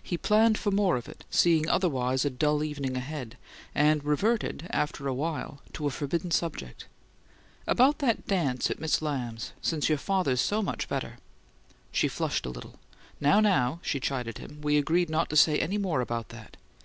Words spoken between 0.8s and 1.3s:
of it,